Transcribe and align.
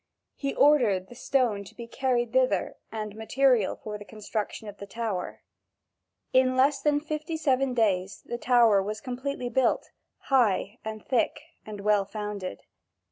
He 0.35 0.55
ordered 0.55 1.09
the 1.09 1.13
stone 1.13 1.63
to 1.63 1.75
be 1.75 1.85
carried 1.85 2.33
thither 2.33 2.75
and 2.91 3.11
the 3.11 3.17
material 3.17 3.75
for 3.75 3.99
the 3.99 4.03
construction 4.03 4.67
of 4.67 4.77
the 4.77 4.87
tower. 4.87 5.43
In 6.33 6.57
less 6.57 6.81
than 6.81 6.99
fifty 6.99 7.37
seven 7.37 7.75
days 7.75 8.23
the 8.25 8.39
tower 8.39 8.81
was 8.81 8.99
completely 8.99 9.47
built, 9.49 9.91
high 10.21 10.79
and 10.83 11.05
thick 11.05 11.39
and 11.67 11.81
well 11.81 12.05
founded. 12.05 12.61